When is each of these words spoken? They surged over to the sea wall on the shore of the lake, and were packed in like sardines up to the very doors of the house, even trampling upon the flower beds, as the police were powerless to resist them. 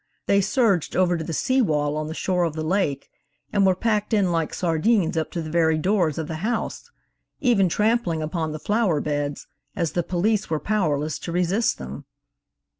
They 0.25 0.41
surged 0.41 0.95
over 0.95 1.15
to 1.15 1.23
the 1.23 1.31
sea 1.31 1.61
wall 1.61 1.95
on 1.95 2.07
the 2.07 2.15
shore 2.15 2.43
of 2.43 2.53
the 2.53 2.63
lake, 2.63 3.11
and 3.53 3.67
were 3.67 3.75
packed 3.75 4.15
in 4.15 4.31
like 4.31 4.51
sardines 4.51 5.15
up 5.15 5.29
to 5.29 5.43
the 5.43 5.51
very 5.51 5.77
doors 5.77 6.17
of 6.17 6.27
the 6.27 6.37
house, 6.37 6.89
even 7.39 7.69
trampling 7.69 8.23
upon 8.23 8.51
the 8.51 8.57
flower 8.57 8.99
beds, 8.99 9.45
as 9.75 9.91
the 9.91 10.01
police 10.01 10.49
were 10.49 10.59
powerless 10.59 11.19
to 11.19 11.31
resist 11.31 11.77
them. 11.77 12.05